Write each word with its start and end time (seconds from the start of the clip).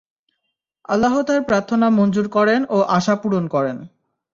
আল্লাহ্ 0.89 1.17
তার 1.23 1.41
প্রার্থনা 1.43 1.87
মঞ্জুর 1.89 2.27
করেন 2.27 2.61
ও 2.69 2.77
আশা 2.89 3.15
পূরণ 3.15 3.45
করেন। 3.47 3.77